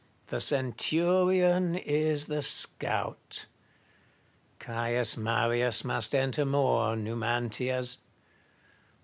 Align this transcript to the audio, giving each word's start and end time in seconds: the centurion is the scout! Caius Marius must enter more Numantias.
the 0.29 0.41
centurion 0.41 1.75
is 1.75 2.25
the 2.25 2.41
scout! 2.41 3.45
Caius 4.57 5.15
Marius 5.15 5.83
must 5.85 6.15
enter 6.15 6.43
more 6.43 6.95
Numantias. 6.95 7.99